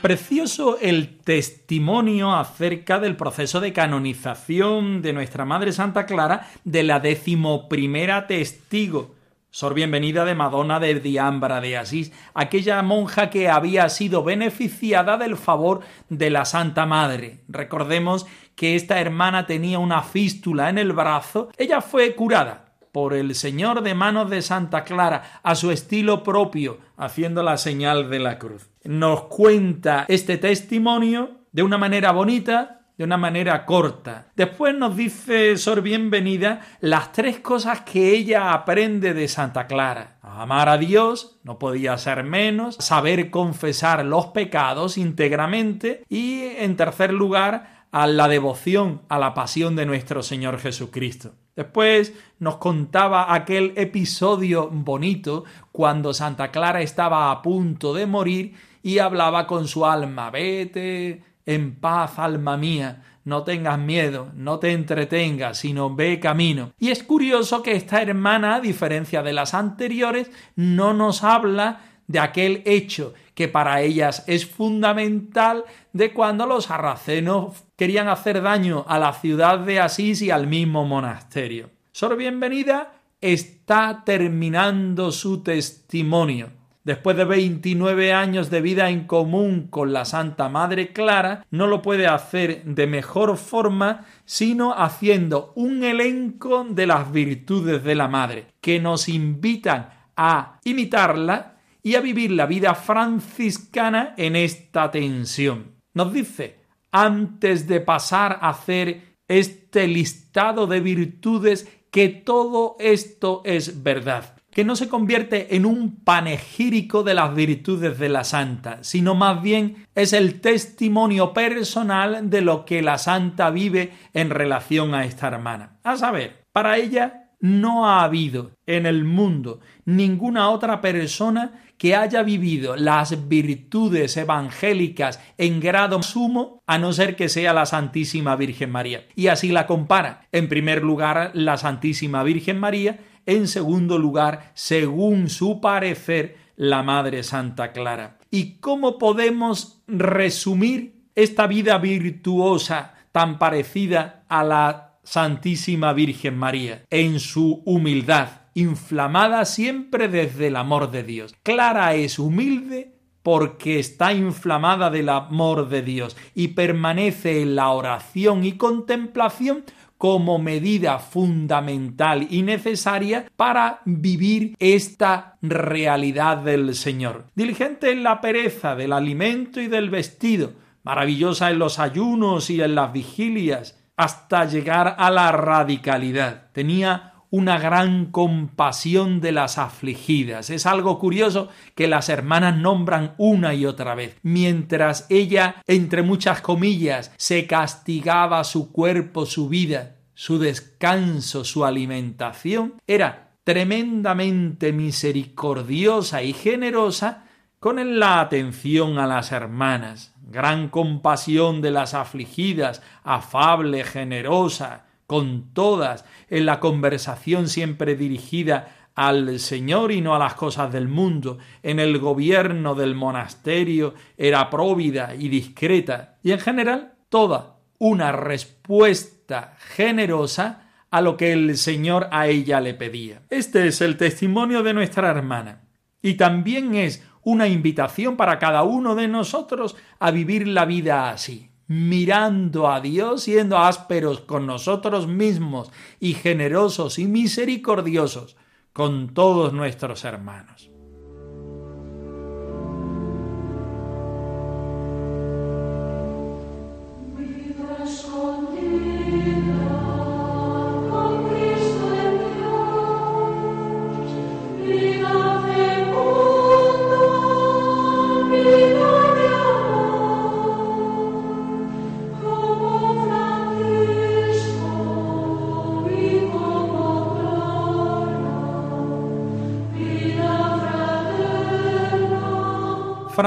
Precioso 0.02 0.80
el 0.82 1.20
testimonio 1.20 2.34
acerca 2.34 3.00
del 3.00 3.16
proceso 3.16 3.60
de 3.60 3.72
canonización 3.72 5.04
de 5.04 5.14
nuestra 5.14 5.46
Madre 5.46 5.72
Santa 5.74 6.08
Clara 6.08 6.50
de 6.64 6.82
la 6.82 7.00
decimoprimera 7.00 8.26
testigo. 8.26 9.14
Sor 9.52 9.76
bienvenida 9.76 10.26
de 10.26 10.34
Madonna 10.34 10.80
de 10.80 11.00
Diámbara 11.00 11.62
de 11.62 11.78
Asís, 11.78 12.12
aquella 12.34 12.82
monja 12.82 13.30
que 13.30 13.48
había 13.48 13.88
sido 13.90 14.24
beneficiada 14.24 15.18
del 15.18 15.38
favor 15.38 15.82
de 16.10 16.32
la 16.32 16.46
Santa 16.46 16.88
Madre. 16.88 17.42
Recordemos 17.48 18.26
que 18.56 18.76
esta 18.76 19.00
hermana 19.00 19.46
tenía 19.46 19.78
una 19.78 20.02
fístula 20.02 20.72
en 20.72 20.80
el 20.80 20.94
brazo. 20.94 21.50
Ella 21.60 21.80
fue 21.80 22.16
curada 22.16 22.72
por 22.92 23.14
el 23.14 23.36
Señor 23.36 23.84
de 23.84 23.96
manos 23.96 24.30
de 24.30 24.42
Santa 24.42 24.84
Clara 24.84 25.40
a 25.44 25.56
su 25.56 25.72
estilo 25.72 26.24
propio, 26.24 26.80
haciendo 27.02 27.42
la 27.42 27.58
señal 27.58 28.12
de 28.12 28.20
la 28.20 28.38
cruz. 28.38 28.70
Nos 28.84 29.24
cuenta 29.24 30.06
este 30.08 30.38
testimonio 30.38 31.32
de 31.52 31.64
una 31.64 31.80
manera 31.80 32.12
bonita, 32.12 32.82
de 32.96 33.04
una 33.04 33.18
manera 33.18 33.66
corta. 33.66 34.28
Después 34.36 34.76
nos 34.76 34.96
dice 34.96 35.58
Sor 35.58 35.82
Bienvenida 35.82 36.62
las 36.80 37.12
tres 37.12 37.40
cosas 37.40 37.82
que 37.82 38.12
ella 38.12 38.54
aprende 38.54 39.16
de 39.16 39.28
Santa 39.28 39.66
Clara. 39.66 40.20
Amar 40.22 40.70
a 40.70 40.78
Dios, 40.78 41.40
no 41.44 41.58
podía 41.58 41.98
ser 41.98 42.24
menos, 42.24 42.76
saber 42.76 43.32
confesar 43.32 44.06
los 44.06 44.28
pecados 44.28 45.00
íntegramente 45.00 46.04
y, 46.08 46.44
en 46.60 46.76
tercer 46.76 47.12
lugar, 47.12 47.81
a 47.92 48.08
la 48.08 48.28
devoción 48.28 49.02
a 49.10 49.20
la 49.20 49.34
pasión 49.34 49.76
de 49.76 49.86
nuestro 49.86 50.24
Señor 50.24 50.60
Jesucristo. 50.60 51.34
Después 51.56 52.14
nos 52.40 52.58
contaba 52.58 53.34
aquel 53.34 53.74
episodio 53.76 54.70
bonito 54.72 55.44
cuando 55.72 56.14
Santa 56.14 56.50
Clara 56.50 56.82
estaba 56.82 57.30
a 57.30 57.42
punto 57.42 57.94
de 57.94 58.06
morir 58.06 58.56
y 58.82 59.00
hablaba 59.00 59.46
con 59.46 59.68
su 59.68 59.86
alma, 59.86 60.32
vete 60.32 61.24
en 61.46 61.76
paz, 61.76 62.18
alma 62.18 62.56
mía, 62.56 63.04
no 63.24 63.44
tengas 63.44 63.78
miedo, 63.78 64.32
no 64.34 64.60
te 64.60 64.72
entretengas, 64.72 65.60
sino 65.60 65.94
ve 65.94 66.20
camino. 66.20 66.72
Y 66.80 66.90
es 66.90 67.04
curioso 67.04 67.62
que 67.62 67.74
esta 67.74 68.02
hermana, 68.02 68.56
a 68.56 68.62
diferencia 68.62 69.22
de 69.22 69.34
las 69.34 69.54
anteriores, 69.54 70.32
no 70.56 70.94
nos 70.94 71.24
habla 71.24 71.91
de 72.12 72.20
aquel 72.20 72.62
hecho 72.66 73.14
que 73.34 73.48
para 73.48 73.82
ellas 73.82 74.24
es 74.28 74.46
fundamental 74.46 75.64
de 75.94 76.14
cuando 76.14 76.46
los 76.46 76.66
sarracenos 76.66 77.64
querían 77.78 78.10
hacer 78.10 78.42
daño 78.42 78.86
a 78.88 79.00
la 79.00 79.14
ciudad 79.14 79.60
de 79.60 79.80
Asís 79.80 80.22
y 80.22 80.30
al 80.30 80.48
mismo 80.48 80.86
monasterio. 80.86 81.70
Sor 81.94 82.18
Bienvenida 82.18 82.94
está 83.22 84.04
terminando 84.06 85.12
su 85.12 85.42
testimonio. 85.42 86.50
Después 86.84 87.16
de 87.16 87.26
29 87.26 88.12
años 88.12 88.50
de 88.50 88.60
vida 88.60 88.90
en 88.90 89.06
común 89.06 89.68
con 89.70 89.94
la 89.94 90.04
Santa 90.04 90.50
Madre 90.50 90.92
Clara, 90.94 91.46
no 91.52 91.68
lo 91.68 91.82
puede 91.84 92.08
hacer 92.08 92.64
de 92.64 92.88
mejor 92.88 93.38
forma 93.38 94.06
sino 94.26 94.74
haciendo 94.74 95.54
un 95.56 95.84
elenco 95.84 96.66
de 96.68 96.88
las 96.88 97.12
virtudes 97.12 97.84
de 97.84 97.96
la 97.96 98.08
Madre, 98.08 98.48
que 98.62 98.80
nos 98.80 99.10
invitan 99.10 99.90
a 100.18 100.60
imitarla 100.64 101.61
y 101.84 101.96
a 101.96 102.02
vivir 102.02 102.32
la 102.32 102.46
vida 102.46 102.76
franciscana 102.76 104.14
en 104.18 104.36
esta 104.36 104.92
tensión. 104.92 105.76
Nos 105.94 106.14
dice, 106.14 106.60
antes 106.92 107.68
de 107.68 107.80
pasar 107.80 108.40
a 108.42 108.50
hacer 108.50 109.18
este 109.28 109.88
listado 109.88 110.68
de 110.68 110.82
virtudes, 110.82 111.68
que 111.92 112.10
todo 112.10 112.76
esto 112.80 113.42
es 113.44 113.84
verdad, 113.84 114.36
que 114.52 114.64
no 114.64 114.76
se 114.76 114.90
convierte 114.90 115.56
en 115.56 115.66
un 115.66 116.04
panegírico 116.04 117.04
de 117.04 117.14
las 117.14 117.34
virtudes 117.34 117.98
de 117.98 118.10
la 118.10 118.24
santa, 118.24 118.84
sino 118.84 119.16
más 119.16 119.42
bien 119.42 119.88
es 119.96 120.14
el 120.14 120.42
testimonio 120.42 121.34
personal 121.34 122.30
de 122.30 122.42
lo 122.42 122.66
que 122.66 122.82
la 122.82 122.98
santa 122.98 123.50
vive 123.50 123.92
en 124.14 124.30
relación 124.30 124.94
a 124.94 125.06
esta 125.06 125.28
hermana. 125.28 125.80
A 125.84 125.98
saber, 125.98 126.46
para 126.52 126.78
ella 126.78 127.30
no 127.42 127.88
ha 127.88 128.04
habido 128.04 128.52
en 128.66 128.86
el 128.86 129.04
mundo 129.04 129.60
ninguna 129.86 130.50
otra 130.50 130.80
persona 130.80 131.64
que 131.82 131.96
haya 131.96 132.22
vivido 132.22 132.76
las 132.76 133.28
virtudes 133.28 134.16
evangélicas 134.16 135.20
en 135.40 135.60
grado 135.60 136.04
sumo, 136.04 136.62
a 136.68 136.78
no 136.78 136.94
ser 136.94 137.16
que 137.16 137.28
sea 137.28 137.54
la 137.54 137.66
Santísima 137.66 138.36
Virgen 138.36 138.70
María. 138.70 139.08
Y 139.16 139.30
así 139.30 139.52
la 139.52 139.66
compara. 139.66 140.28
En 140.32 140.48
primer 140.48 140.84
lugar, 140.84 141.32
la 141.34 141.58
Santísima 141.58 142.22
Virgen 142.22 142.60
María, 142.60 143.00
en 143.26 143.48
segundo 143.48 143.98
lugar, 143.98 144.52
según 144.54 145.28
su 145.28 145.60
parecer, 145.60 146.38
la 146.56 146.84
Madre 146.84 147.24
Santa 147.24 147.72
Clara. 147.72 148.20
¿Y 148.30 148.60
cómo 148.60 149.00
podemos 149.00 149.82
resumir 149.88 151.02
esta 151.16 151.48
vida 151.48 151.80
virtuosa 151.80 152.94
tan 153.12 153.40
parecida 153.40 154.24
a 154.30 154.44
la 154.44 155.00
Santísima 155.02 155.94
Virgen 155.94 156.38
María? 156.38 156.84
En 156.92 157.20
su 157.20 157.64
humildad 157.66 158.41
inflamada 158.54 159.46
siempre 159.46 160.08
desde 160.08 160.48
el 160.48 160.56
amor 160.56 160.92
de 160.92 161.04
Dios. 161.04 161.36
Clara 161.44 161.96
es 161.96 162.20
humilde 162.20 162.96
porque 163.24 163.80
está 163.80 164.14
inflamada 164.14 164.90
del 164.90 165.10
amor 165.10 165.70
de 165.70 165.82
Dios 165.82 166.18
y 166.34 166.50
permanece 166.50 167.42
en 167.42 167.56
la 167.56 167.70
oración 167.70 168.44
y 168.44 168.54
contemplación 168.54 169.64
como 169.98 170.40
medida 170.40 170.98
fundamental 170.98 172.26
y 172.32 172.42
necesaria 172.42 173.28
para 173.36 173.82
vivir 173.86 174.56
esta 174.58 175.38
realidad 175.44 176.38
del 176.38 176.74
Señor. 176.74 177.28
Diligente 177.36 177.92
en 177.92 178.02
la 178.02 178.20
pereza 178.20 178.76
del 178.76 178.94
alimento 178.94 179.62
y 179.62 179.68
del 179.68 179.92
vestido, 179.92 180.54
maravillosa 180.82 181.52
en 181.52 181.60
los 181.60 181.78
ayunos 181.78 182.50
y 182.50 182.64
en 182.64 182.74
las 182.74 182.92
vigilias, 182.92 183.78
hasta 183.96 184.46
llegar 184.46 184.96
a 184.98 185.12
la 185.12 185.32
radicalidad. 185.32 186.52
Tenía 186.52 187.11
una 187.32 187.58
gran 187.58 188.08
compasión 188.08 189.22
de 189.22 189.32
las 189.32 189.58
afligidas. 189.58 190.50
Es 190.50 190.66
algo 190.66 191.00
curioso 191.00 191.50
que 191.76 191.88
las 191.88 192.10
hermanas 192.10 192.58
nombran 192.58 193.16
una 193.18 193.54
y 193.56 193.66
otra 193.66 193.96
vez. 193.96 194.18
Mientras 194.22 195.08
ella, 195.10 195.56
entre 195.66 196.04
muchas 196.04 196.42
comillas, 196.42 197.12
se 197.18 197.48
castigaba 197.48 198.44
su 198.44 198.72
cuerpo, 198.72 199.26
su 199.26 199.48
vida, 199.50 199.96
su 200.14 200.38
descanso, 200.38 201.46
su 201.46 201.66
alimentación, 201.66 202.76
era 202.86 203.32
tremendamente 203.46 204.74
misericordiosa 204.74 206.22
y 206.24 206.34
generosa 206.34 207.26
con 207.60 208.00
la 208.00 208.20
atención 208.20 209.00
a 209.00 209.08
las 209.08 209.32
hermanas, 209.32 210.14
gran 210.22 210.68
compasión 210.68 211.62
de 211.62 211.72
las 211.72 211.94
afligidas, 211.94 212.82
afable, 213.04 213.84
generosa, 213.84 214.86
con 215.12 215.54
todas, 215.54 216.06
en 216.30 216.46
la 216.46 216.62
conversación 216.62 217.50
siempre 217.50 217.98
dirigida 217.98 218.88
al 218.96 219.42
Señor 219.42 219.92
y 219.92 220.00
no 220.00 220.16
a 220.16 220.20
las 220.20 220.36
cosas 220.36 220.72
del 220.72 220.88
mundo. 220.88 221.38
En 221.64 221.82
el 221.82 222.00
gobierno 222.00 222.76
del 222.76 222.96
monasterio 222.96 223.94
era 224.16 224.50
próvida 224.50 225.14
y 225.14 225.28
discreta. 225.28 226.16
Y 226.24 226.32
en 226.32 226.40
general, 226.40 226.94
toda 227.10 227.58
una 227.78 228.14
respuesta 228.14 229.58
generosa 229.76 230.70
a 230.90 231.02
lo 231.02 231.18
que 231.18 231.34
el 231.34 231.58
Señor 231.58 232.08
a 232.10 232.28
ella 232.28 232.62
le 232.62 232.74
pedía. 232.74 233.24
Este 233.30 233.68
es 233.68 233.82
el 233.82 233.98
testimonio 233.98 234.64
de 234.64 234.74
nuestra 234.74 235.10
hermana. 235.10 235.64
Y 236.02 236.14
también 236.14 236.74
es 236.74 237.06
una 237.22 237.50
invitación 237.50 238.16
para 238.16 238.40
cada 238.40 238.64
uno 238.64 238.96
de 238.96 239.10
nosotros 239.10 239.76
a 240.00 240.10
vivir 240.10 240.48
la 240.48 240.64
vida 240.64 241.10
así 241.10 241.51
mirando 241.72 242.70
a 242.70 242.82
Dios, 242.82 243.24
siendo 243.24 243.58
ásperos 243.58 244.20
con 244.20 244.46
nosotros 244.46 245.08
mismos 245.08 245.72
y 246.02 246.16
generosos 246.16 247.00
y 247.00 247.08
misericordiosos 247.08 248.36
con 248.74 249.14
todos 249.14 249.54
nuestros 249.54 250.04
hermanos. 250.04 250.70